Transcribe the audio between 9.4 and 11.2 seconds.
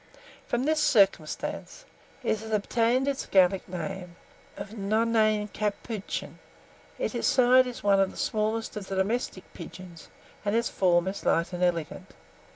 pigeons, and its form